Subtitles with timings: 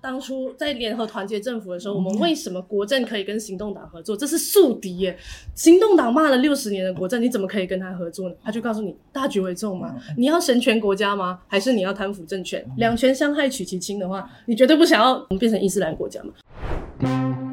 [0.00, 4.16] 当初在联合团结政府的时候，我们为什么国政可以跟行动党合作？
[4.16, 5.18] 这是宿敌耶！
[5.56, 8.34] 行动党骂了六十年的国政，你怎么可以跟他合作呢？
[8.40, 11.40] 他就告诉你：大局为重嘛，你要神权国家吗？
[11.48, 12.64] 还是你要贪腐政权？
[12.76, 17.47] 两权相害取其轻的话，你绝对不想要我们变成伊斯兰国家嘛？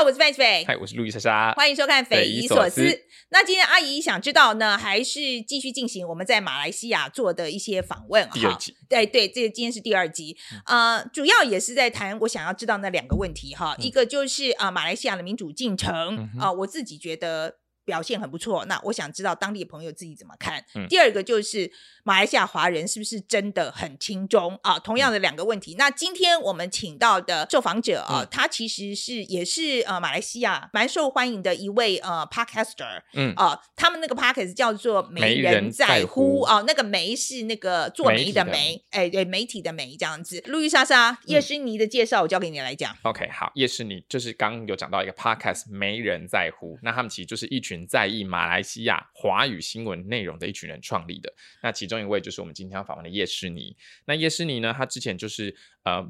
[0.00, 0.64] 好，我是范琪斐。
[0.66, 1.52] 嗨，我是路易莎莎。
[1.52, 2.80] 欢迎收看《匪夷所思》。
[3.28, 8.26] 那今天阿姨想知道呢，还是继续进行我们在马来西亚做的一些访问？
[8.30, 8.74] 第二集。
[8.88, 10.34] 对对，这今天是第二集。
[10.64, 13.76] 嗯、呃，主要也是在谈我想要知道那两个问题哈。
[13.78, 17.56] 嗯、一个就是啊、呃，马来西亚的民主进程啊、嗯呃，我自己觉得
[17.90, 18.64] 表现很不错。
[18.66, 20.64] 那我想知道当地的朋友自己怎么看。
[20.76, 21.70] 嗯、第二个就是。
[22.02, 24.78] 马来西亚华人是不是真的很轻中啊？
[24.78, 25.74] 同样的两个问题。
[25.74, 33.02] 嗯、那今天我们请到的受访者啊，嗯、他其实是也是呃马来西亚蛮受欢迎的一位呃 podcaster。
[33.12, 40.42] 嗯啊，他们那个 podcast 叫做“没人在乎”啊，那个“媒”是那个做媒的“媒”，哎对，媒体的“媒”这样子。
[40.46, 42.96] 路易莎莎叶诗妮的介绍，我交给你来讲。
[43.02, 51.32] OK，好，叶诗妮就是刚刚有讲到一个 podcast“ 没人在乎”，那他们其实就是一群在意马来西亚华语新闻内容的一群人创立的。
[51.62, 53.76] 那其中一位就是我们今天要访问的叶诗妮。
[54.04, 56.04] 那叶诗妮呢，她之前就是呃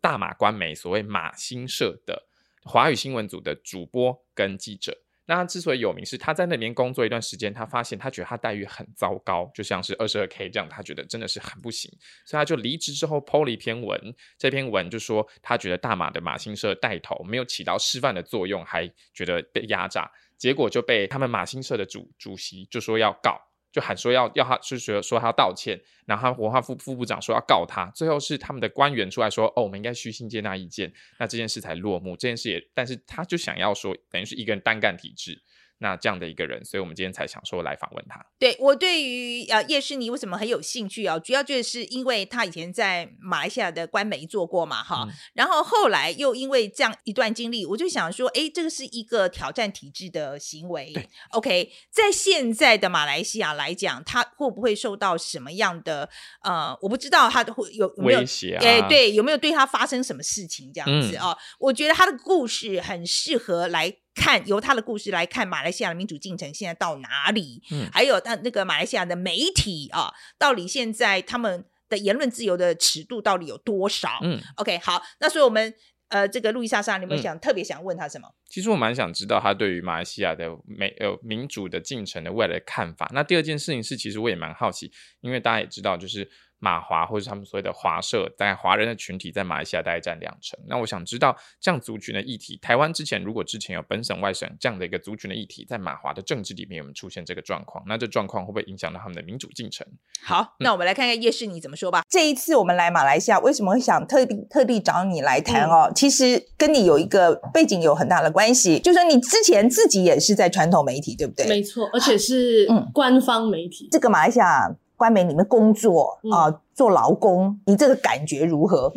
[0.00, 2.26] 大马官媒所谓马新社的
[2.64, 4.96] 华语新闻组的主播跟记者。
[5.28, 11.90] 那她之所以有名，是她在那边工作一段时间，她发现她觉得她待遇很糟糕，就像是二十二 K 这样，她觉得真的是很不行，
[12.24, 14.14] 所以她就离职之后 PO 了一篇文。
[14.38, 23.40] 这篇文就说她觉得大马的马新社带头没有起到示范的作用，还觉得被压榨，结果就被他们马新社的主主席就说要告。
[23.72, 32.16] 就喊说要要他，就是说他道歉，然后他文化副副部长说要告他，最后是他们的官员出来说，哦，我们应该虚心接纳意见，那这件事才落幕。
[32.16, 35.38] 这件事也，但是他就想要说，等于是一个人单干体制。
[35.78, 38.24] 那这样的一个人，所以我们今天才想说来访问他。
[38.38, 41.18] 对，我对于呃叶诗妮为什么很有兴趣啊？
[41.18, 50.92] 主要就是因为他以前在马来西亚的官媒做过嘛，哈，嗯、然后后来又因为这样一段经历，我就想说，哎，这个是一个挑战体制的行为。
[50.94, 56.08] 对，OK，在现在的马来西亚来讲，他会不会受到什么样的
[56.42, 58.64] 呃，我不知道他会有，有没有威胁啊？
[58.64, 61.32] 哎，对，有没有对他发生什么事情这样子啊？
[61.32, 63.94] 嗯、我觉得他的故事很适合来。
[64.16, 67.62] 看由他的故事来看马来西亚的民主进程现在到哪里？
[67.70, 74.18] 嗯，还有他那个马来西亚的媒体啊，到底现在他们的言论自由的尺度到底有多少？
[74.22, 75.72] 嗯，OK，好，那所以我们
[76.08, 78.28] 呃，这个路易莎莎，你有没有想、嗯、特别想问他什么？
[78.48, 83.08] 其实我蛮想知道他对于马来西亚的美呃民主的进程的未来的看法。
[83.12, 84.90] 那第二件事情是，其实我也蛮好奇，
[85.20, 86.28] 因为大家也知道，就是。
[86.58, 90.58] 马华或者他们所谓的华社，大概华人的群体在马来西亚大概占两成。
[90.66, 97.84] 那我想知道这样族群的议题，台湾之前如果之前有本省外省这样的一个族群的议题，在马华的政治里面有没有出现这个状况？
[97.86, 99.86] 那这状况会不会影响到他们的民主进程？
[100.24, 102.02] 好，嗯、那我们来看看叶诗妮怎么说吧。
[102.08, 105.88] 这一次我们来马来西亚，为什么会想特地特地找你来谈哦？
[105.90, 111.46] 嗯、其实跟你有一个背景有很大的关系，就是说你之前自己也是在传统媒体，对不对？
[111.46, 113.86] 没错，而且是官方媒体。
[113.86, 114.74] 嗯、这个马来西亚。
[114.96, 118.92] 官媒里面工作啊、做劳工，你这个感觉如何？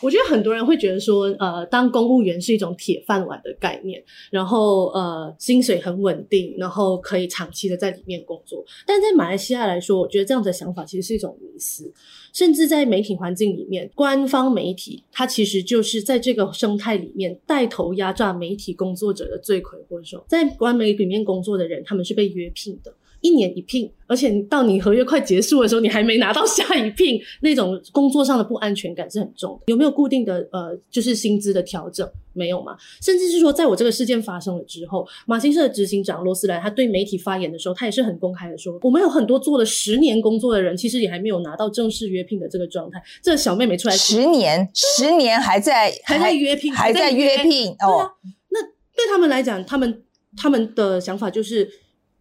[0.00, 8.64] 我觉得很多人会觉得说，呃，当公务员是一种铁饭碗的概念，然后呃，薪水很稳定，然后可以长期的在里面工作。
[8.86, 11.92] 但在马来西亚来说，我觉得这样的想法其实是一种迷思。
[12.32, 20.24] 甚至在媒体环境里面，官方媒体它其实就是在这个生态里面带头压榨媒体工作者的罪魁祸首。
[20.28, 22.94] 在官媒里面工作的人，他们是被约聘的。
[23.20, 29.64] 一年一聘，而且到你合约快结束的时候，你还没拿到下一聘， 那种工作上的不安全感是很重的。
[29.66, 32.08] 有没有固定的呃，就是薪资的调整？
[32.32, 32.76] 没有嘛？
[33.02, 43.02] 甚至是说，在我这个事件发生了之后，马新社的执行长罗斯兰他对媒体发言的时候，他也是很公开的说，我们有很多做了十年工作的人，其实也还没有拿到正式约聘的这个状态。
[43.20, 47.86] 这个小妹妹出来十年，十年还在还在约聘，还在约聘哦。
[47.86, 48.10] 对啊，
[48.50, 50.02] 那对他们来讲，他们
[50.36, 51.68] 他们的想法就是。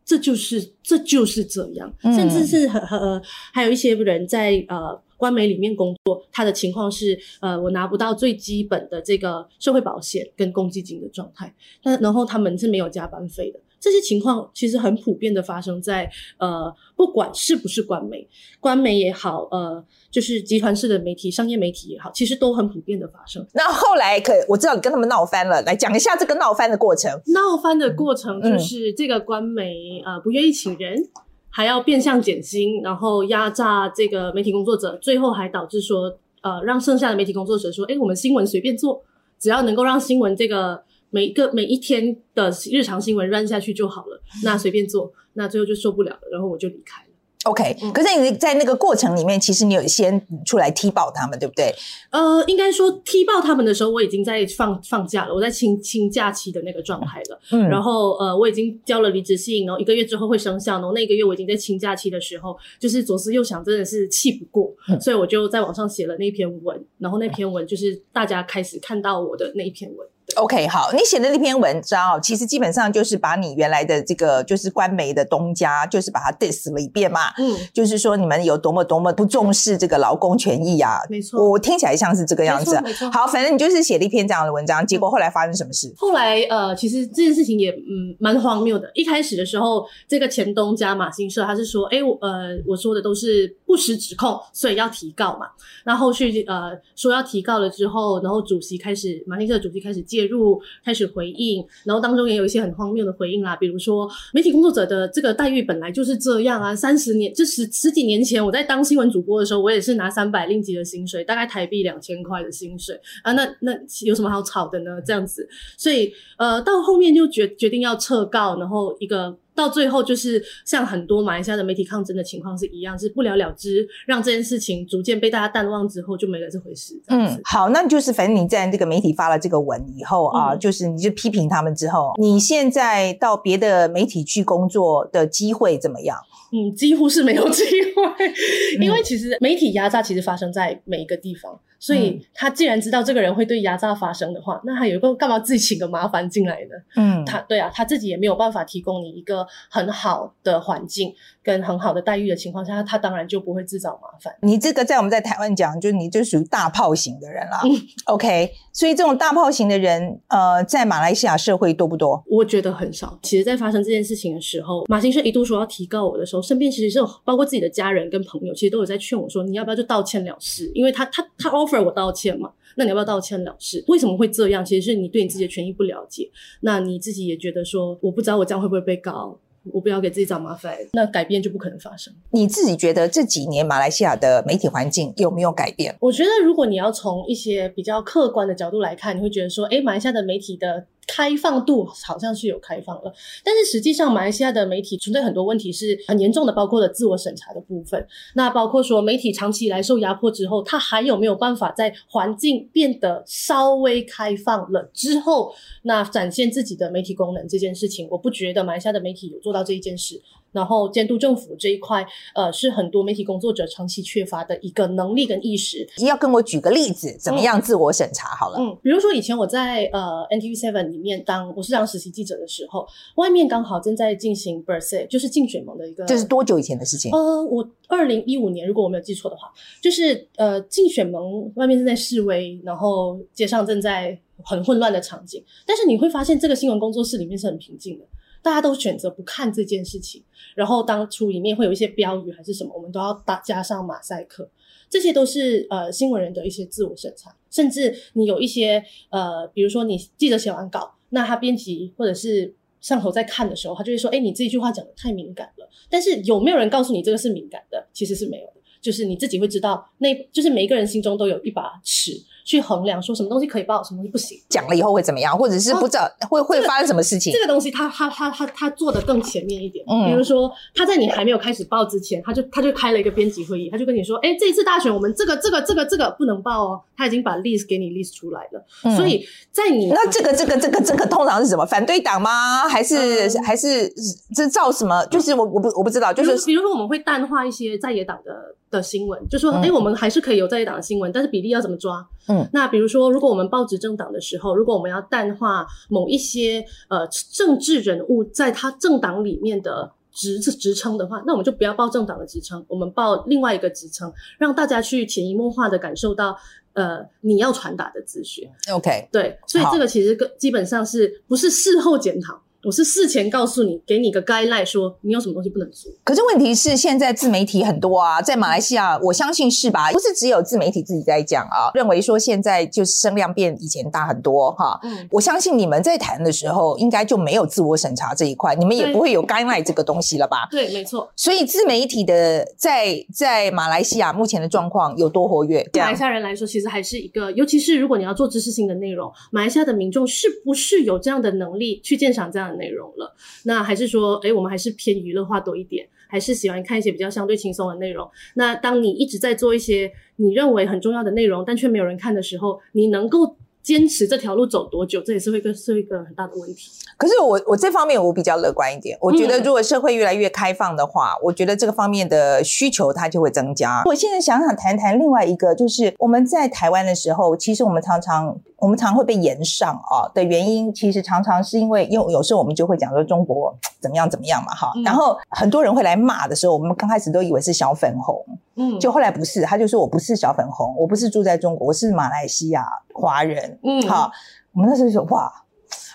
[0.09, 3.21] 这就是这就是这样，嗯、甚至是很呃，
[3.53, 11.53] 还有一些人在呃官媒里面工作，他的情况是呃，我拿不到最基本的这个社会保险跟公积金的状态，
[11.83, 13.59] 那然后他们是没有加班费的。
[13.79, 18.27] 这些情况其实很普遍的发生在呃，不管是不是官媒，
[18.59, 19.81] 官媒也好，呃，
[20.11, 23.45] 就是集团式的媒体、商业媒体也好，其实都很普遍的发生。
[23.53, 27.09] 那后来可我知道你跟他们闹翻了，来讲一下这个闹翻的过程。
[27.27, 31.01] 闹翻的过程就是这个官媒、嗯、呃不愿意请人，
[31.49, 39.01] 还要变相减薪，然后压榨这个媒体工作者，最后还导致说呃让剩下的媒体工作者说，哎，我们新闻随便做，
[39.39, 40.83] 只要能够让新闻这个。
[41.09, 47.07] 每一个每一天的日常新闻 run 下去就好了，那随便做，那最后就受不了了，然后我就离开了。
[47.45, 51.73] OK，嗯，可是你在那个过程里面，其实你有先出来踢爆他们，对不对？
[52.11, 57.39] 呃，应该说踢爆他们的时候，我已经在放放假了，我在清清假期的那个状态了。
[57.51, 70.05] 嗯，然后呃，我已经交了离职信，然后一个月之后会生效，然后那个月我已经在清假期的时候，就是左思右想，真的是气不过，嗯，所以我就在网上写了那篇文，然后那篇文就是大家开始看到我的那一篇文。
[70.35, 77.31] OK，好，你写的那篇文章哦，其实基本上就是把你原来的这个就是官媒的东家，就是把它 diss 了一遍嘛。
[77.37, 80.99] 嗯，就是说你们有多么多么不重视这个劳工权益啊。
[81.09, 82.79] 没错，我听起来像是这个样子。
[82.81, 83.09] 没错。
[83.11, 85.91] 好，反正你就是写了一篇这样的文章，结果后来发生什么事？
[85.97, 88.89] 后来呃，其实这件事情也嗯蛮荒谬的。
[88.93, 95.47] 一开始的时候，这个前东家马新社他是说，哎，我，呃，我说的都是不实指控，所以要提告嘛。
[95.85, 113.71] 那后，后续呃说要提告了之后，然后主席开始马新社主席开始介介入，开始回应，然后当中也有一些很荒谬的回应啦，比如说媒体工作者的这个待遇本来就是这样啊，三十年就十十几年前我在当新闻主播的时候，我也是拿三百令吉的薪水，大概台币两千块的薪水啊，那那
[114.05, 115.01] 有什么好吵的呢？
[115.05, 119.37] 这样子，所以呃到后面就决决定要撤告，然后一个。
[119.59, 126.93] 到最后就是像很多马来西亚的媒体抗争的情况是一样，是不了了之，让这件事情逐渐被大家淡忘之后就没了这回事。
[127.09, 136.17] 嗯，好，那就是反正你在这个媒体发了这个文以后啊，嗯、就是你就批评他们之后，你现在到别的媒体去工作的机会怎么样？
[136.53, 137.63] 嗯，几乎是没有机
[137.93, 138.33] 会，
[138.79, 141.59] 因为其实媒体压榨其实发生在每一个地方。
[141.79, 146.75] 所以他既然知道这个人会对压榨发生的话，那他有一个干嘛自己请个麻烦进来呢？
[146.97, 154.33] 嗯，他对啊，他自己也没有办法提供你一个很好的环境跟很好的待遇的情况下，他当然就不会自找麻烦。
[154.41, 157.61] 你这个在我们在台湾讲，就是你就属于大炮型的人啦。
[157.63, 157.71] 嗯，
[158.13, 162.21] OK，所以这种大炮型的人，呃，在马来西亚社会多不多？
[162.29, 163.17] 我觉得很少。
[163.23, 170.69] 其实，在发生这件事情的时候，马先生一度说要提告我的时候，身边其实是有包括自己的家人跟朋友，其实都有在劝我说，你要不要就道歉了事？
[170.75, 173.83] 因为他他他 offer 我道歉嘛，那你要不要道歉了事？
[173.87, 174.65] 为什么会这样？
[174.65, 176.29] 其实是你对你自己的权益不了解，
[176.61, 179.37] 那你自己也觉得说，我不知道我这样会不会被告，
[179.71, 182.13] 我不要给自己找麻烦，那改变就不可能发生。
[182.31, 185.95] 你自己觉得这几年马来西亚的媒体环境有没有改变？
[185.99, 190.87] 我觉得如果你要从一些比较客观的角度来看，你会觉得说，哎，马来西亚的媒体的。
[191.11, 193.11] 开放度好像是有开放了，
[193.43, 198.05] 但是实际上马来西亚的媒体存在很多问题是很严重的，包括了自我审查的部分。
[198.35, 205.51] 那包括说媒体长期以来受压迫之后，它还有没有办法在环境变得稍微开放了之后，
[205.83, 210.21] 那展现自己的媒体功能这件事情，我不觉得马来西亚的媒体有做到这一件事。
[210.51, 215.87] 然后监督政府这一块，呃，是很多媒体工作者长期缺乏的一个能力跟意识。
[216.05, 218.29] 要跟我举个例子，怎么样自我审查？
[218.35, 227.11] 好了，嗯，比如说以前我在呃 NTV Seven 里面当我是当实习记者的时候，外面刚好正在进行 Bersih 就是竞选盟的一个，这是多久以前的事情？
[227.11, 235.43] 呃，我二零一五年，如果我没有记错的话，就是呃竞选盟外面正在示威，然后街上正在很混乱的场景。
[235.65, 238.05] 但是你会发现，这个新闻工作室里面是很平静的。
[238.41, 240.23] 大家都选择不看这件事情，
[240.55, 244.49] 然后当初里面会有一些标语还是什么，我们都要打加上马赛克，
[244.89, 255.69] 这些都是呃新闻人的一些自我审查，甚至你有一些呃，比如说你记者写完稿，那他编辑或者是上头在看的时候，他就会说，诶，你这一句话讲得太敏感了。
[255.89, 257.87] 但是有没有人告诉你这个是敏感的？
[257.91, 262.13] 其实是没有的，就是你自己会知道，那就是每一个人心中都有一把尺。
[262.49, 264.35] 去衡量说什么东西可以报，什么东西不行。
[264.49, 267.31] 讲了以后会怎么样，或者是不知道、啊、会会发生什么事情？
[267.31, 269.85] 这个东西他他他他他做的更前面一点。
[269.87, 278.65] 嗯，比如说他在你还没有开始报之前，他就他就开了一个编辑会议，他就跟你说，哎，这一次大选我们这个这个这个这个不能报哦，他已经把 list 给你 list 出来了。
[278.83, 281.63] 嗯、所以在你那这个这个这个这个通常是什么？
[281.63, 282.67] 反对党吗？
[282.67, 283.87] 还是、嗯、还是
[284.35, 285.05] 这照什么？
[285.11, 292.03] 就是我我不我不知道，就是比如说我们会淡化一些在野党的的新闻，就说哎、嗯，我们还是可以有在野党的新闻，但是比例要怎么抓？
[292.29, 306.37] 嗯，那比如说，如果我们报执政党的时候，如果我们要淡化某一些呃政治人物在他政党里面的职职称的话，那我们就不要报政党的职称，我们报另外一个职称，让大家去潜移默化的感受到，
[306.73, 308.47] 呃，你要传达的资讯。
[308.71, 312.39] OK，对，所以这个其实跟基本上是不是事后检讨？
[312.61, 315.89] 我是事前告诉你，给你个 guideline，说你有什么东西不能做。
[316.03, 319.89] 可是问题是，现在自媒体很多啊，在马来西亚，我相信是吧？
[319.93, 324.77] 不是只有自媒体自己在讲啊，认为说现在就是声量变以前大很多哈。
[324.83, 330.47] 嗯，我相信你们在谈的时候，应该就没有自我审查这一块，你们也不会有 guideline 这个东西了吧？
[330.51, 331.09] 对，没错。
[331.15, 335.63] 所以自媒体的在在马来西亚目前的状况有多活跃？
[335.71, 343.15] 对马来西亚人来说，其实还是一个，尤其是如果你要做知识性的内容，马来西亚的民众是不是有这样的能力去鉴赏这样内容了？
[343.45, 348.09] 那还是说，诶，我们还是偏娱乐化多一点，还是喜欢看一些比较相对轻松的内容。
[348.35, 356.71] 那当你一直在做一些你认为很重要的内容，但却没有人看的时候，你能够坚持这条路走多久，这也是会个是一个很大的问题。
[356.97, 363.83] 可是我我这方面我比较乐观一点，我觉得如果社会越来越开放的话，我觉得这个方面的需求它就会增加。
[363.85, 378.25] 我现在想想谈谈另外一个，就是我们在台湾的时候，其实我们常常我们常会被延上啊的原因，其实常常是因为因为有时候我们就会讲说中国怎么样怎么样嘛哈，然后很多人会来骂的时候，我们刚开始都以为是小粉红，
[378.55, 383.59] 嗯，就后来不是，他就说我不是小粉红，我不是住在中国，我是马来西亚华人。
[383.63, 384.11] 嗯，好，
[384.53, 385.31] 我们那时候就说哇，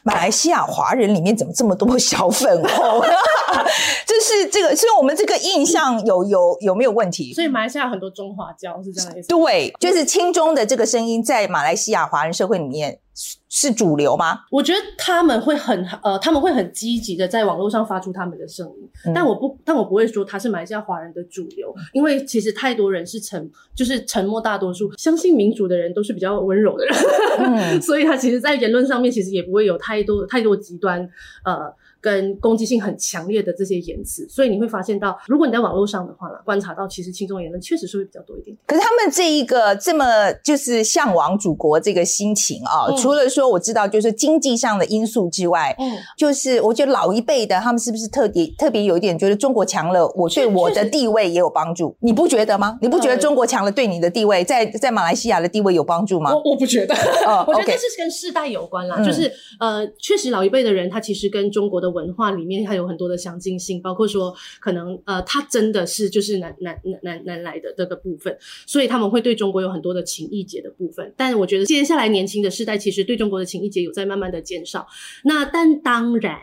[0.04, 3.00] 马来西亚华人里面怎么这么多小粉红？
[4.06, 7.32] 就是这个，所以我们这个印象有有有没有问题？
[7.32, 9.28] 所以马来西亚很多中华胶是这样的意思。
[9.28, 13.00] 对，就是轻中的这个声音在马来西亚华人社会里面。
[13.56, 14.40] 是主流吗？
[14.50, 26.94] 我觉得他们会很呃，他们会很积极的在网络上发出他们的声音，嗯、但我不，但我不会说他是马来西亚华人的主流，因为其实太多人是沉，就是沉默大多数，相信民主的人都是比较温柔的人，
[27.38, 31.08] 嗯、 所以他其实，在言论上面其实也不会有太多太多极端
[31.44, 31.72] 呃。
[32.04, 38.58] 跟攻击性很强烈的这些言辞，所以你会发现到，如果你在网络上的话呢，观察到其实亲中言论确实是会比较多一点点。
[38.66, 52.78] 可是他们这一个这么就是向往祖国这个心情啊，嗯、除了说我知道就是经济上的因素之外，嗯，就是我觉得老一辈的他们是不是特别特别有一点觉得中国强了，我对我的地位也有帮助，你不觉得吗？
[52.82, 56.34] 你不觉得中国强了对你的地位在在马来西亚的地位有帮助吗？
[56.34, 56.94] 我我不觉得，
[57.26, 61.93] 哦、我觉得这是跟世代有关啦，嗯、就是呃，确实老一辈的人他其实跟中国的。
[61.94, 68.36] 文化里面它有很多的相近性，包括说可能呃，他真的是就是南南南南南来的这个部分，
[68.66, 71.14] 所以他们会对中国有很多的情意结的部分。
[71.16, 74.86] 但我觉得接下来年轻的世代其实对中国的情意结有在慢慢的减少。
[75.24, 76.34] 那但当然。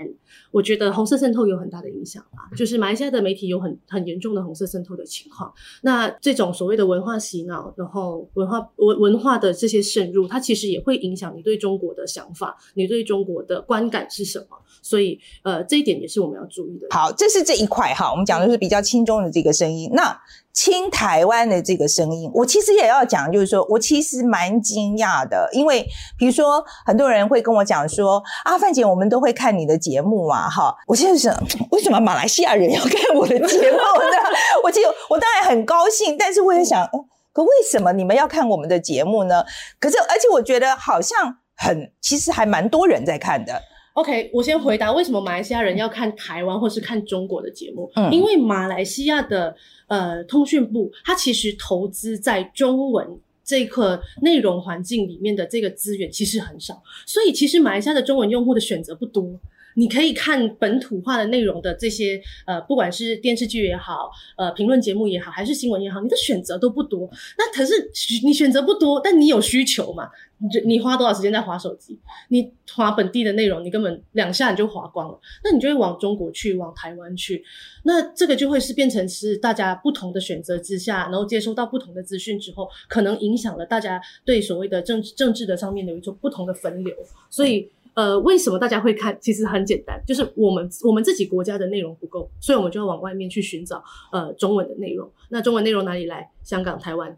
[0.52, 5.52] 我觉得红色渗透有很大的影响啊，就是马来西亚的媒体有很很严重的红色渗透的情况。
[5.82, 14.58] 那这种所谓的文化洗脑，然后文化文文化的这些渗入，它其实也会影响你对中国的想法，你对中国的观感是什么？
[14.82, 16.88] 所以，呃，这一点也是我们要注意的。
[16.90, 19.90] 好，这是这一块哈，我们讲的是比较轻中的这个声音。
[19.94, 20.20] 那。
[20.54, 25.82] 亲台湾的这个声音，我其实也要讲，就是说我其实蛮惊讶的，因为
[26.20, 31.34] 比如说很多人会跟我讲说，啊，范姐，我们都会看你的节目嘛，哈，我现在想，
[31.72, 34.18] 为什么马来西亚人要看我的节目呢？
[34.62, 36.86] 我其实我当然很高兴，但是我也想，
[37.32, 39.46] 可为什么你们要看我们的节目呢？
[39.80, 43.62] 可是而且我觉得好像很，其实还蛮多人在看的。
[43.94, 49.56] OK，我先回答为什么马来西亚人要看台湾或是看中国的节目，嗯，因为马来西亚的。
[49.92, 53.06] 呃，通讯部它其实投资在中文
[53.44, 59.38] 这个内容环境里面的这个资源其实很少，所以其实马来西亚的中文用户的选择不多。
[59.82, 67.10] 你可以看本土化的内容的这些呃，不管是电视剧也好，呃，评论节目也好，还是新闻也好，你的选择都不多。
[67.36, 67.90] 那可是
[68.24, 70.08] 你选择不多，但你有需求嘛？
[70.38, 71.98] 你你花多少时间在划手机？
[72.30, 75.20] 你划本地的内容，你根本两下你就划光了。
[75.44, 77.44] 那你就会往中国去，往台湾去。
[77.82, 86.96] 那这个就会是变成是大家不同的选择之下，然后接收到不同的资讯之后，可能影响了大家对所谓的政治政治的上面的一种不同的分流。
[87.32, 89.18] 所以，呃，为什么大家会看？
[89.20, 95.10] 其实很简单，就是我们我们自己国家的内容不够，所以我们就要往外面去寻找呃中文的内容。
[95.30, 96.30] 那中文内容哪里来？
[96.44, 97.18] 香港、台湾。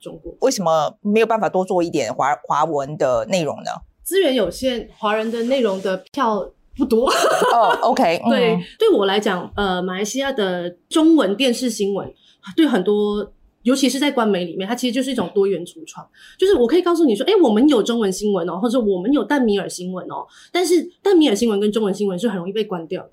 [0.00, 3.70] 中国为什么没有办法多做一点华华文的内容呢？
[4.02, 7.08] 资源有限，华人的内容的票不多。
[7.08, 12.12] 哦、oh,，OK， 对，嗯、对我来讲，呃，马来西亚的中文电视新闻，
[12.54, 13.32] 对很多，
[13.64, 16.08] 尤其是在官媒里面，它其实就是一种多元橱窗。
[16.38, 23.10] 就是我可以告诉你说，哎，我们有中文新闻哦，或者我们有淡米尔新闻哦，但是淡米尔新闻跟中文新闻是很容易被关掉的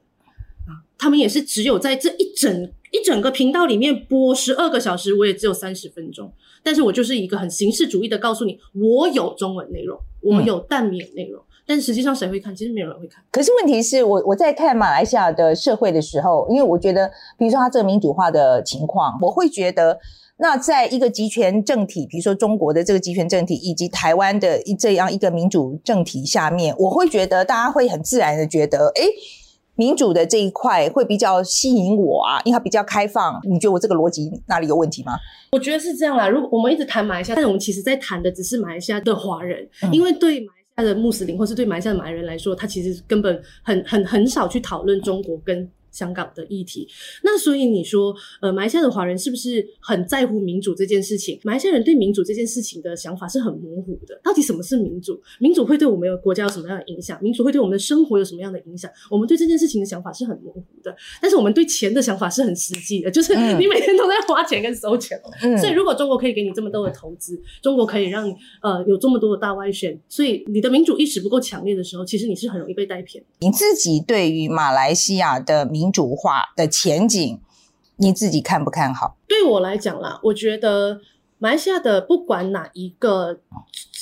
[0.68, 0.86] 啊。
[0.98, 6.32] 他们也是只有在这一整一整个频道里面播十二个小时，我也只有三十分钟。
[6.62, 12.54] 但是我就是一个很形式主义的告诉你，我有中文内容，我有淡米尔内容，嗯、但实际上谁会看？
[12.54, 13.24] 其实没有人会看。
[13.32, 19.98] 可是问题是我我在看马来西亚的社会的时候，因为我觉得，比如说他这个民主化的情况，我会觉得，
[20.40, 29.08] 那在一个集权政体，比如说中国的这个集权政体，以及台湾的这样一个民主政体下面，我会觉得大家会很自然的觉得，诶，
[29.76, 33.40] 民主的这一块会比较吸引我啊，因为它比较开放。
[33.50, 35.14] 你觉得我这个逻辑哪里有问题吗？
[35.54, 36.28] 我觉得是这样啦。
[36.28, 40.52] 如果我们一直谈马来西亚，但是我们其实在谈的只是马来西亚的华人，嗯、因为对马。
[40.76, 46.88] 他的穆斯林，或是对马来西亚的马来人来说，他其实根本很很很少去讨论中国跟香港的议题，
[47.22, 51.38] 那所以你说，呃，马来西亚的华人是不是很在乎民主这件事情？
[51.44, 54.18] 马来西亚人对民主这件事情的想法是很模糊的。
[54.24, 55.22] 到底什么是民主？
[55.42, 57.22] 民主会对我们的国家有什么样的影响？
[57.22, 58.90] 民主会对我们的生活有什么样的影响？
[59.10, 60.96] 我们对这件事情的想法是很模糊的。
[61.22, 65.22] 但是我们对钱的想法是很实际的，就是你每天都在花钱跟收钱。
[65.44, 65.58] 嗯。
[65.58, 73.22] 所以如果中国可以给你这么多的投资，中国可以让你呃有这么多的大外宣，所以你的民主意识不够强烈的时候，其实你是很容易被带偏。
[73.40, 77.40] 你自己对于马来西亚的民民主化的前景，
[77.96, 79.18] 你自己看不看好？
[79.28, 81.02] 对我来讲啦，我觉得
[81.42, 83.40] 马来西亚的不管哪一个，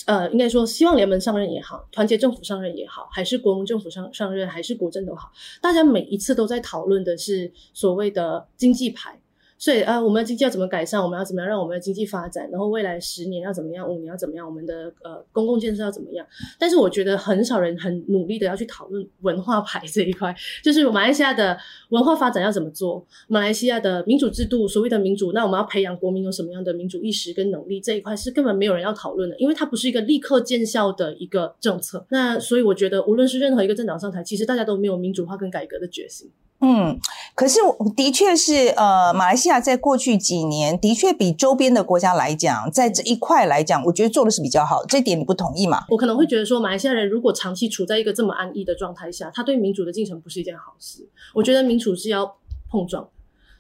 [0.05, 5.31] 呃，应该说希望联盟上任也好，团结政府上任也好，还是国民政府上上任，还是国政都好，
[5.62, 9.17] 大家每一次都在讨论的是所谓的经济牌。
[9.60, 11.04] 所以啊，我们的经济要怎么改善？
[11.04, 12.50] 我们要怎么样让我们的经济发展？
[12.50, 13.86] 然后未来十年要怎么样？
[13.86, 14.48] 五年要怎么样？
[14.48, 16.25] 我们的呃公共建设要怎么样？
[16.58, 21.58] 但是我觉得很少人很努力的要去讨论文化牌这一块，就是马来西亚的
[21.89, 23.06] 文化发展要怎么做？
[23.28, 27.82] 马来西亚的民主制度，所谓的民主，那我们要培养国民有什么样的民主意识跟能力？
[27.82, 32.06] 这一块是根本没有人要讨论的，因为它不是一个立刻见效的一个政策。
[32.10, 36.32] 那所以我觉得，无论是任何一个政党上台，其实大家都没有民主化跟改革的决心。
[36.62, 37.00] 嗯，
[37.36, 37.60] 可是
[37.96, 44.84] 的确是，呃，马来西亚在过去几年的确比周边的国家来讲，在这一块来讲，我觉得做的是比较好。
[44.86, 45.86] 这点你不同意吗？
[45.89, 51.08] 我可能会觉得说，马来西亚人如果长期处在一个这么安逸的状态下，他对民主的进程不是一件好事。
[51.34, 52.36] 我觉得民主是要
[52.70, 53.08] 碰撞，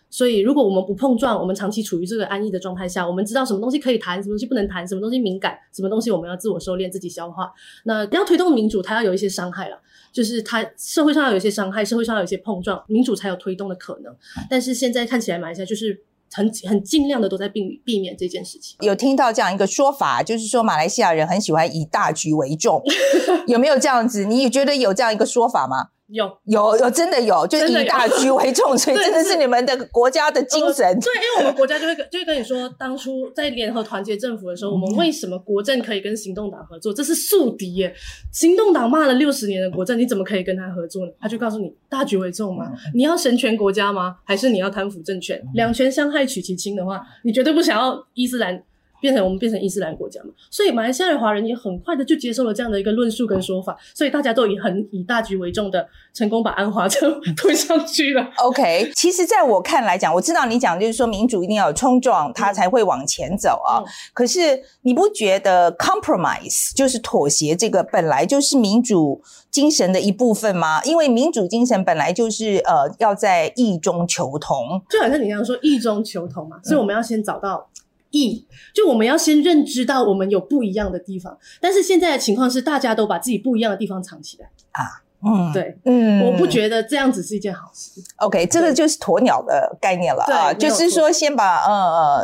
[0.09, 7.53] 所以如果我们不碰撞，我们长期处于这个安逸的状态下，我们知道什么东西可以谈，什么东西不能谈，什么东西敏感，什么东西我们要自我收敛，自己消化。
[7.85, 9.79] 那要推动民主，它要有一些伤害了。
[10.11, 14.15] 就是它社会上要有一些伤害，社会上要有一些碰撞，民主才有推动的可能。
[14.49, 18.77] 但是现在看起来，马来西亚就是很很尽量的都在避避免这件事情。
[18.81, 22.81] 有听到这样一个说法，就是说马来西亚人很喜欢以大局为重，
[23.47, 24.25] 有没有这样子？
[24.25, 25.89] 你也觉得有这样一个说法吗？
[26.11, 30.99] 有有有，真的有，就以大局为重，所以 真的是你们的国家的精神。
[30.99, 36.91] 对，因为我们国家就会跟就会跟你说，当初在联合团结政府的时候，我们为什么国政可以跟行动党合作？
[36.91, 37.93] 这是宿敌耶！
[38.33, 41.11] 行动党骂了六十年的国政，你怎么可以跟他合作呢？
[41.19, 44.15] 他就告诉你，大局为重嘛，你要神权国家吗？
[44.25, 45.39] 还是你要贪腐政权？
[45.53, 48.63] 两权相害取其轻的话，你绝对不想要伊斯兰。
[49.01, 56.99] 变成我们变成伊斯兰国家嘛，所以马来西亚的华人也很快的就接受了这样的一个论述跟说法，所以大家都以很以大局为重的成功把安华就
[57.37, 58.27] 推上去了。
[58.37, 63.79] OK，其实在我看来讲，我知道你讲就是说民主一定要有冲撞，它才会往前走啊。
[63.79, 70.81] 嗯、可是你不觉得 compromise 就是妥协这个本来就是民主精神的一部分吗？
[70.83, 77.67] 因为民主精神本来就是呃要在异中求同，就好像你刚刚说异中求同嘛，所以我们要先找到。
[78.11, 88.01] 异，就我们要先认知到我们有不一样的地方，但是现在的情况是大家都把自己不一样的地方藏起来啊，嗯，对，嗯，我不觉得这样子是一件好事。
[88.17, 91.71] OK，这个就是鸵鸟的概念了啊，就是说先把呃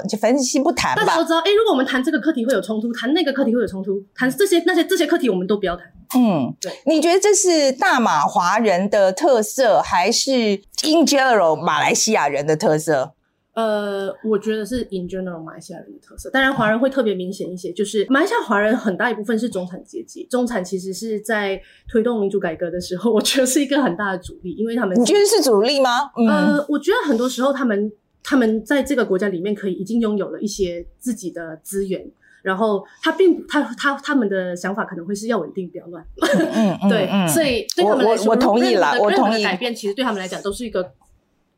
[0.01, 1.03] 呃，就反正先不谈吧。
[1.03, 5.85] 大家都知道，哎，如果我们谈这个课题会有冲突，谈那个课题会有冲突，谈这些那些这些课题我们都不要谈。
[6.15, 13.14] 嗯，对，你觉得这是大马华人的特色，还是 in general 马来西亚人的特色？
[13.55, 17.71] 呃，我觉得是 in general 马来西亚人的特色，当然华人会特别明显一些。
[17.71, 26.11] 就是马来西亚华人很大一部分是中产阶级，中产其实是在推动民主改革的时候， 我觉得是一个很大的阻力，因为他们你觉得是阻力吗？
[26.17, 27.89] 嗯、呃，我觉得很多时候他们
[28.21, 32.05] 他们在这个国家里面可以已经拥有了一些自己的资源，
[32.41, 40.91] 然后他并他他他们的想法可能会是要稳定不要乱，嗯 嗯，对，嗯、所以对他们来说，我我同意了，我同意改变，其实对他们来讲都是一个。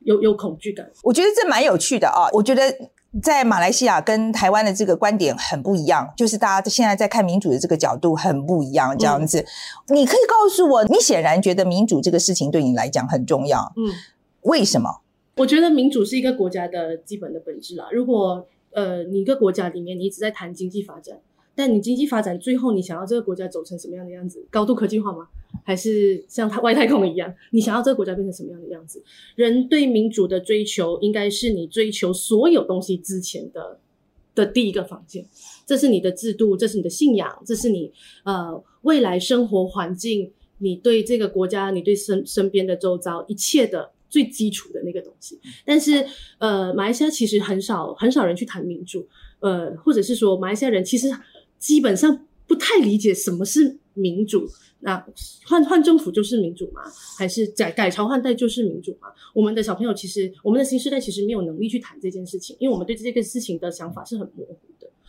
[0.08, 2.30] 有有恐惧感，我觉得这蛮有趣的啊！
[2.32, 2.62] 我觉得
[3.22, 9.42] 在马来西亚跟台湾的这个观点很不一样，就是大家现在在看民主的这个角度很不一样，这样子。
[9.88, 13.92] 嗯、你可以告诉我，你显然觉得民主这个事情对你来讲很重要，嗯，
[14.44, 15.02] 为什么？
[15.36, 17.90] 我觉得民主是一个国家的基本的本质啦。
[17.92, 21.18] 如果呃，你一个国家里面你一直在谈经济发展。
[21.58, 24.46] 但你经济发展最后，你想要这个国家走成什么样的样子？
[24.52, 25.28] 高度科技化吗？
[25.66, 27.34] 还是像它 外太空一样？
[27.50, 29.04] 你想要这个国家变成什么样的样子？
[29.36, 33.80] 人对民主的追求，应该是你追求所有东西之前的
[34.36, 35.26] 的第一个房间。
[35.66, 37.92] 这是你的制度，这是你的信仰，这是你
[38.24, 45.40] 呃未来生活环境，你对这个国家，你对身身边的周遭一切的最基础的那个东西。
[45.66, 46.06] 但是
[46.38, 49.08] 呃，马来西亚其实很少很少人去谈民主，
[49.40, 51.10] 呃，或者是说马来西亚人其实
[51.60, 54.48] 基本上不太理解什么是民主。
[54.82, 55.04] 那
[55.46, 56.82] 换换政府就是民主吗？
[57.18, 59.08] 还是改改朝换代就是民主吗？
[59.34, 64.60] 我们的小朋友其实，我们的新时代其实没有能力去谈这件事情，因为我们对这个事情的想法是很模糊。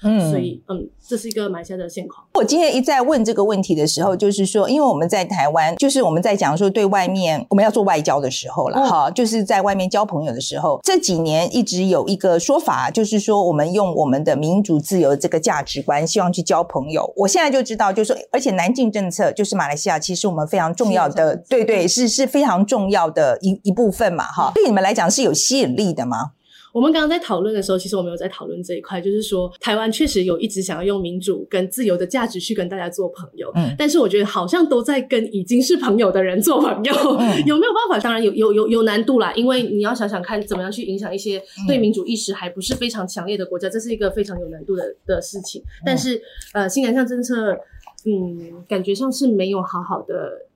[0.02, 2.24] 嗯，所以嗯，这是一个马来西亚的现况。
[2.34, 17.12] 我今天一再问这个问题的时候，就是说，因为我们在台湾，就是我们在讲说对外面我们要做外交的时候了，哈、嗯，就是在外面交朋友的时候，这几年一直有一个说法，就是说我们用我们的民主自由这个价值观，希望去交朋友。
[17.16, 26.32] 我现在就知道，就是说，而且南进政策就是马来西亚，其实我们非常重要的，对对，是是非常重要的一一部分嘛，哈，对你们来讲是有吸引力的吗？
[26.72, 37.98] 我们刚刚在讨论的时候，其实我们有在讨论这一块，就是说台湾确实有一直想要用民主跟自由的价值去跟大家做朋友，嗯，但是我觉得好像都在跟已经是朋友的人做朋友，嗯、有没有办法？
[38.00, 45.62] 当然有，有有有难度啦，因为你要想想看，怎么样去影响一些对民主意识还不是非常强烈的国家，这是一个非常有难度的的事情。
[45.84, 46.20] 但是，
[46.52, 47.52] 呃，新南向政策，
[48.04, 50.47] 嗯，感觉上是没有好好的。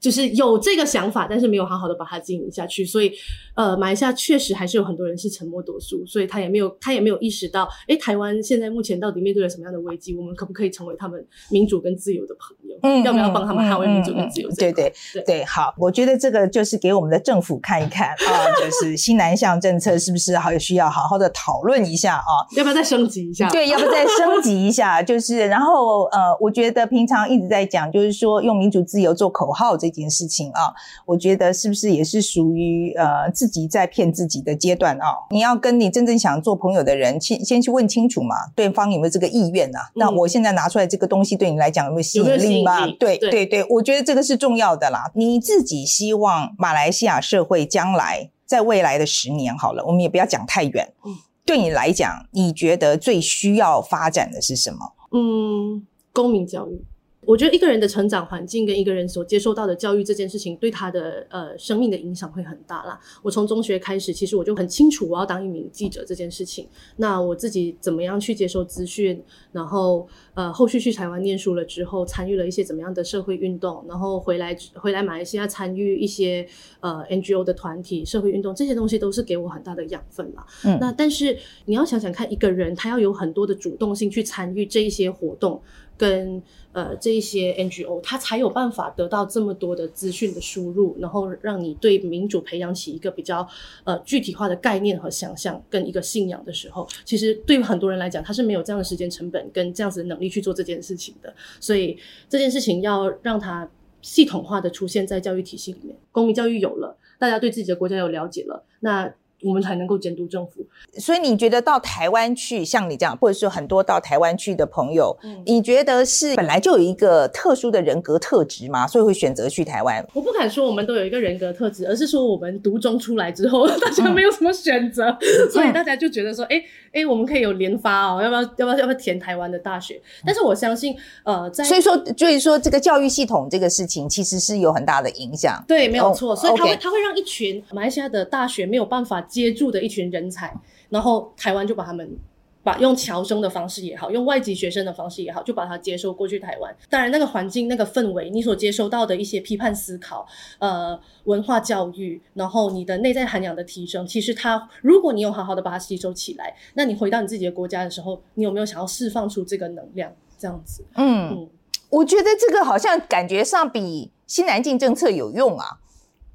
[0.00, 3.12] 就是有这个想法，但是没有好好的把它经营下去，所以，
[3.54, 12.76] 呃，马来西亚确实还是有很多人是沉默多数，所以他也没有他也没有意识到，哎，台湾现在目前到底面对了什么样的危机，我们可不可以成为他们民主跟自由的朋友？
[12.82, 14.48] 嗯，要不要帮他们捍卫民主跟自由？
[14.48, 22.32] 嗯嗯嗯、对对对对，好，我觉得这个就是给我们的政府看一看啊， 就是新南向政策是不是还有需要好好的讨论一下啊？
[22.56, 23.50] 要不要再升级一下？
[23.50, 25.02] 对，要不要再升级一下？
[25.02, 30.72] 就是然后呃，我觉得平常一直在讲，就是说用民主自由做口号这件事情啊，
[31.04, 35.06] 我觉得是不是也是属于呃自己在骗自己的阶段啊？
[35.30, 39.80] 你要跟你真正想做朋友的人，先先去问清楚嘛，对方有没有这个意愿啊？
[39.88, 42.86] 嗯、那我现在拿出来这个东西，对你来讲有没有吸引力吗？
[42.98, 45.10] 对对对，对，我觉得这个是重要的啦。
[45.14, 50.92] 你自己希望马来西亚社会将来在未来的十年好了，我们也不要讲太远。
[51.04, 54.78] 嗯，对你来讲，你觉得最需要发展的是什么？
[55.12, 56.84] 嗯，公民教育。
[57.30, 62.98] 我觉得一个人的成长环境跟一个人所接受到的教育这件事情，对他的呃生命的影响会很大啦。
[63.22, 66.66] 我从中学开始，其实我就很清楚我要当一名记者这件事情。
[66.96, 76.44] 那我自己怎么样去接受资讯，然后呃后续去台湾念书了之后，参与了一些怎么样的社会运动，然后回来回来马来西亚参与一些
[76.80, 80.44] 呃 NGO 的团体社会运动，这些东西都是给我很大的养分啦。
[80.64, 85.62] 嗯，那但是你要想想看，一个人他要有很多的主动性去参与这一些活动。
[86.00, 93.46] 跟呃这一些 NGO，他才有办法得到这么多的资讯的输入，然后让你对民主培养起一个比较
[93.84, 101.30] 呃具体化的概念和想象，跟一个信仰的时候，其实对于很多人来讲，他是没有这样的时间成本跟这样子的能力去做这件事情的。
[101.60, 101.98] 所以
[102.30, 109.12] 这件事情要让他系统化的出现在教育体系里面，公民教育有了，大家对自己的国家有了解了，那。
[109.42, 110.66] 我们才能够监督政府。
[110.98, 118.86] 所以你觉得到台湾去，像你这样，或者是很多到台湾去的朋友，嗯，你觉得是本来就有一个特殊的人格特质吗？
[118.86, 120.04] 所以会选择去台湾？
[120.12, 126.66] 我不敢说我们都有一个人格特质，而是说我们读中出来之后， 大家没有什么选择，嗯、所以大家就觉得说，哎、欸、哎、
[127.00, 130.00] 欸，我们可以有联发哦，要不要要不要要不要填台湾的大学？
[130.26, 135.62] 但是我相信，呃，在所以说就是说这个教育系统这个事情，其实是有很大的影响。
[135.66, 136.30] 对，没有错。
[136.30, 139.24] Oh, 所以它会它会让一群马来西亚的大学没有办法。
[139.30, 140.52] 接住的一群人才，
[140.88, 142.18] 然后台湾就把他们
[142.62, 146.76] 把用侨生的方式也好，用外籍学生的方式也好，就把他接收过去台湾。
[146.90, 150.26] 当然，那个环境、那个氛围，你所接收到的一些批判思考、
[150.58, 160.12] 呃文化教育，然后你的内在涵养的提升，其实它，如果你有好好的把它吸收起来，那你回到你自己的国家的时候，你有没有想要释放出这个能量？
[160.38, 161.48] 这样子，嗯，嗯，
[161.90, 165.80] 我觉得这个好像感觉上比新南进政策有用啊。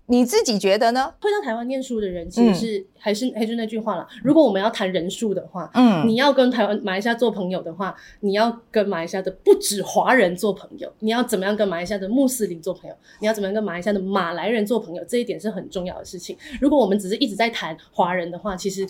[0.08, 1.14] 你自己觉得呢？
[1.20, 4.08] 会到台湾念书的人，其实是、嗯、还是还是那句话啦。
[4.24, 12.96] 如果我们要谈人数的话，嗯，你要跟台湾马来西亚做朋友的话，你要跟马来西亚的不止华人做朋友，你要怎么样跟马来西亚的穆斯林做朋友？
[13.20, 15.04] 你要怎么样跟马来西亚的马来人做朋友？
[15.06, 16.38] 这一点是很重要的事情。
[16.62, 18.88] 如果我们只是一直在谈华人的话，其实。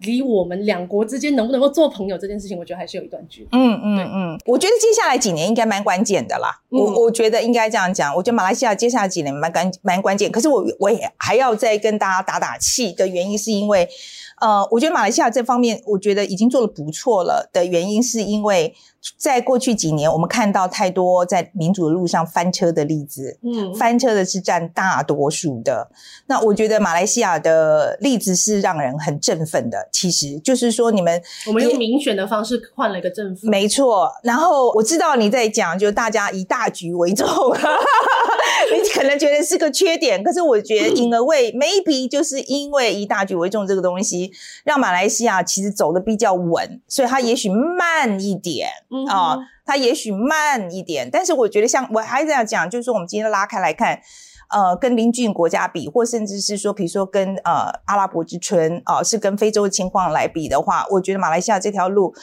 [0.00, 3.48] 离我们两国之间能不能够做朋友这件事情，我觉得还是有一段距离。
[3.52, 6.60] 嗯嗯嗯，我觉得接下来几年应该蛮关键的啦。
[6.70, 10.30] 嗯、我我觉得应该这样讲，我觉得马来西亚接下来几年蛮关蛮关键。
[10.30, 13.88] 可是我我也还要再跟大家打打气的原因，是因为。
[14.40, 18.74] 呃，我觉得马来西亚这方面，我觉得已经做的不错了的原因，是因为
[19.16, 25.90] 在过去几年，我们看到太多在民主的路上翻车的例子，嗯，翻车的是占大多数的。
[26.26, 29.88] 那我觉得马来西亚的例子是让人很振奋的。
[29.92, 34.10] 其实就是说，你们我们用民选的方式换了一个政府，没错。
[34.22, 37.26] 然后我知道你在讲，就大家以大局为重。
[38.70, 38.82] 你
[39.18, 44.30] 觉得是个缺点，可是我觉得 in a way maybe 就是因为以大局为重这个东西，
[44.64, 48.68] 让马来西亚其实走的比较稳，所以它也许慢一点
[49.10, 51.10] 啊、呃，它也许慢一点。
[51.10, 54.00] 但是我觉得像我还是要讲，就是说我们今天拉开来看，
[54.50, 62.14] 呃，跟邻近国家比，或甚至是说，比如说跟呃阿拉伯之春啊、呃，是跟非洲的情况来比的话，我觉得马来西亚这条路，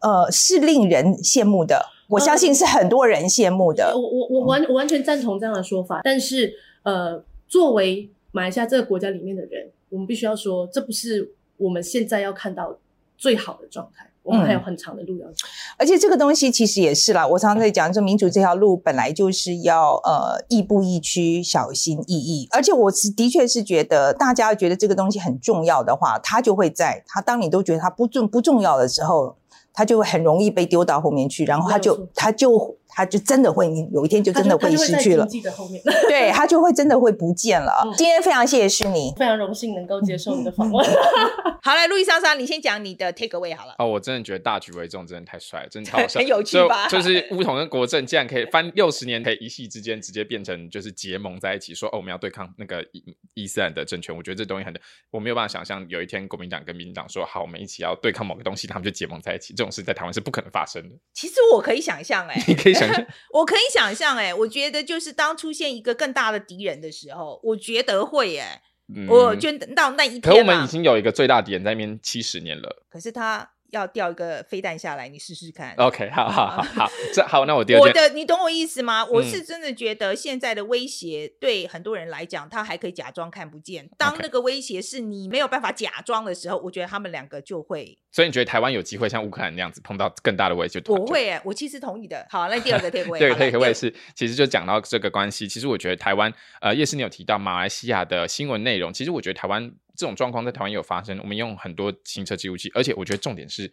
[0.00, 1.93] 呃，是令人羡慕的。
[2.14, 3.92] 我相信是很多人羡慕的。
[3.94, 12.76] 我我我完我完全赞同这样的说法，但是呃，作为马来西亚这个国家里面的人，我们必须要说，这不是我们现在要看到
[13.16, 15.46] 最好的状态，我们还有很长的路要走。
[15.76, 22.48] 而且这个东西其实也是啦，我常常在讲，说民主这条路本来就是要呃亦步亦趋，小心翼翼。
[22.50, 29.36] 而且我是的确是觉得，大家觉得这个东西很重要的话，它就会在它当你都觉得它不重不重要的时候。
[29.74, 32.78] 他就会很容易被丢到后面去，然后他就他就。
[32.88, 35.26] 他就真的会，有一天就真的会失去了。
[35.44, 37.82] 他后面 对，他就会真的会不见了。
[37.84, 40.86] 嗯、今天非常谢谢是你，非常荣幸能够接受你的访问。
[41.62, 43.74] 好来，路易莎莎，你先讲你的 take away 好了。
[43.78, 46.86] 哦，我真的觉得大局为重，真的太帅了，真的超好笑，很 有趣吧？
[46.88, 54.14] 就，是巫统跟国政竟然可以翻六十年，可以一夕之间直接变成就是结盟在一起，说哦，我们要对抗那个伊伊斯兰的政权。
[54.14, 54.74] 我觉得这东西很，
[55.10, 59.54] 我没有办法想象有一天国民党跟民进党说好，我们一起要对抗某个东西，他们就结盟在一起。
[59.54, 60.94] 这种事在台湾是不可能发生的。
[61.14, 63.58] 其实我可以想象，哎，你可以想象， 我可以。
[63.72, 68.62] 想象哎，我觉得就是当出现一个更大的敌人的时候，我觉得会哎，
[68.94, 73.50] 嗯、我觉得到那一天，可我们已经有一个最大敌人在那边七十年了，可是他。
[73.74, 75.74] 要掉一个飞弹下来，你试试看。
[75.76, 77.88] OK，好好好好， 这好，那我第二件。
[77.88, 79.04] 我的，你懂我意思吗？
[79.04, 83.90] 我是真的觉得现在的威胁对很多人来讲，他还可以假装看不见。
[83.98, 87.98] 当那个威胁是你没有办法假装的时候，我觉得他们两个就会。
[88.12, 90.80] 所以你觉得台湾有机会像乌克兰那样子碰到更大的威胁？
[90.86, 92.24] 我会哎，我其实同意的。
[92.30, 95.48] 好，那第二个贴位，第二个贴位 是，其实就讲到这个关系。
[95.48, 101.18] 其实我觉得台湾，呃，叶师你有提到马来西亚的新闻内容，其实我觉得台湾这种状况在台湾也有发生。
[101.20, 103.70] 我们用很多行车记录器，而且我觉得重点是。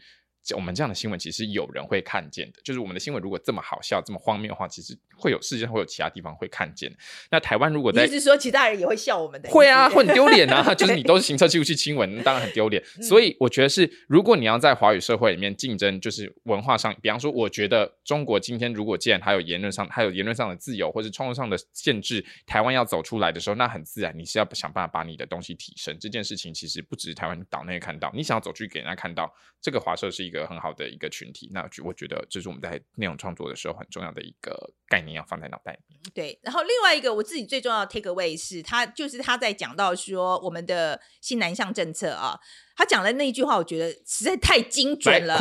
[0.55, 6.91] 我们这样的新闻其实有人会看见的，就是我们的新闻如果这么好笑、这么荒谬的话，其实会有世界上会有其他地方会看见。
[7.29, 9.49] 那台湾如果在，你是说其他人也会笑我们的？
[9.49, 10.73] 会啊，会很 丢脸啊！
[10.73, 12.83] 就是你都是行车记录器新闻，当然很丢脸。
[13.01, 25.95] 所以我觉得是，如果你要在华语社会里面竞争，就是文化上，比方说，我觉得中国今天如果既然还有言论上，还有言论上的自由，或是创作上的限制，台湾要走出来的时候，那很自然你是要想办法把你的东西提升。
[25.99, 31.11] 这件事情其实不只是台湾岛内看到，你想要走出去给人家看到，这个华社是一个很好的一个。
[31.11, 35.99] 群体，那我觉得这是我们在内容创作的时候很重要的一个概念，要放在脑袋里面。
[36.13, 42.39] 对，然后另外一个我自己最重要的 take away 是他，就是他在讲到说我们的新南向政策啊。
[42.73, 45.37] 他讲的那一句话，我觉得实在太精准了。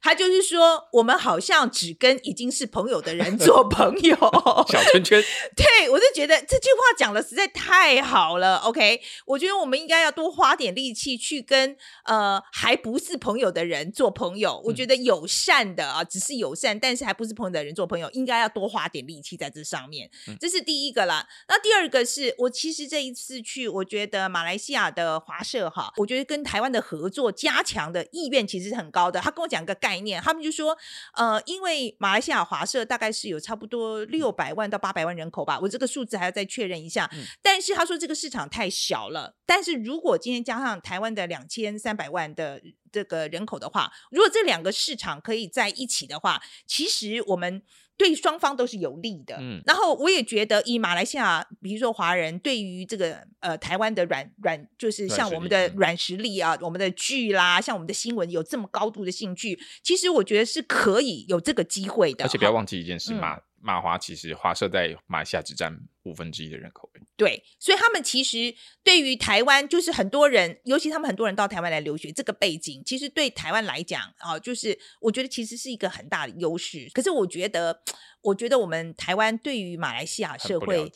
[0.00, 4.16] 他就是说，我们好像只跟已经是朋友的人做朋友，
[4.70, 5.22] 小圈圈。
[5.54, 8.56] 对，我就觉得这句话讲的实在太好了。
[8.58, 14.27] OK，我觉得我们应该要多花点力气去跟呃还不是朋友的人做朋友。
[14.64, 20.10] 我觉得友善的啊，只是友善，但是还不是朋友的人做朋友，应该要多花点力气在这上面。
[20.40, 21.28] 这是第一个啦。
[21.46, 26.82] 那第二个是我其实这一次去，我觉得马来西亚的华社哈，我觉得跟台湾的。
[26.88, 29.20] 合作加强的意愿其实是很高的。
[29.20, 30.74] 他跟我讲一个概念，他们就说，
[31.14, 37.10] 呃，因为马来西亚华社大概是有差不多六百万到八百万人口吧，我这个数字还要再确认一下。
[37.12, 39.34] 嗯、但是他说这个市场太小了。
[39.44, 47.62] 但是如果今天加上台湾的两千三百万的这个人口的话，如果这两个市场可以在一起的话，其实我们。
[47.98, 62.24] 对双方都是有利的，嗯，然后我也觉得以马来西亚，比如说华人对于这个呃台湾的软软，就是像我们的软实力啊，我们的剧啦，像我们的新闻有这么高度的兴趣，其实我觉得是可以有这个机会的。
[62.24, 63.34] 而且不要忘记一件事嘛。
[63.34, 66.88] 嗯马华其实华社在马来西亚只占五分之一的人口。
[67.16, 76.88] 对，所以他们其实对于台湾，就是很多人，尤其他们很多人到台湾来留学，这个背景其实对台湾来讲啊，就是我觉得其实是一个很大的优势。
[76.94, 77.82] 可是我觉得，
[78.22, 80.92] 我觉得我们台湾对于马来西亚社会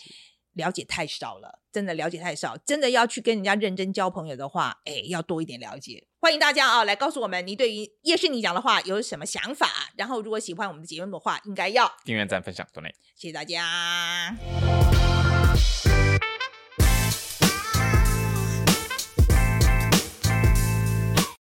[0.54, 6.06] 了解太少了，真的了解太少，真的要去跟人家认真交朋友的话，哎，要多一点了解。
[6.20, 9.68] 欢迎大家啊，来告诉我们你对于叶诗妮讲的话有什么想法。
[9.96, 12.94] 然后，如果喜欢我们的节目的话，应该要订阅、赞、分享、多内。
[13.16, 14.36] 谢谢大家。